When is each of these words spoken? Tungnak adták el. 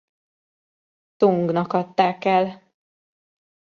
Tungnak 1.15 1.73
adták 1.73 2.25
el. 2.25 2.73